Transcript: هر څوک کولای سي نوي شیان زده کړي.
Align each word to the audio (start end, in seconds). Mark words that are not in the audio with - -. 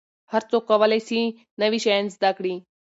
هر 0.31 0.43
څوک 0.49 0.63
کولای 0.69 1.01
سي 1.09 1.19
نوي 1.61 1.79
شیان 1.83 2.05
زده 2.15 2.31
کړي. 2.37 2.55